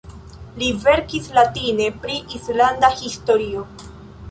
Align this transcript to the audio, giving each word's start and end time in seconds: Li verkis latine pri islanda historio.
Li 0.61 0.69
verkis 0.85 1.27
latine 1.35 1.91
pri 2.07 2.17
islanda 2.41 2.93
historio. 3.05 3.65